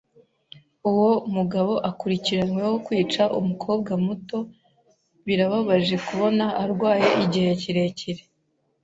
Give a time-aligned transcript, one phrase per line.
[0.89, 4.37] Uwo mugabo akurikiranyweho kwica umukobwa muto.
[5.25, 8.23] Birababaje kubona arwaye igihe kirekire.